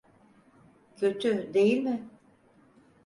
Kötü, 0.97 1.53
değil 1.53 1.77
mi? 1.83 2.09